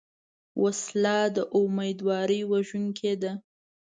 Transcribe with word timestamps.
وسله 0.61 1.17
د 1.35 1.37
امیدواري 1.59 2.41
وژونکې 2.51 3.13
ده 3.21 3.31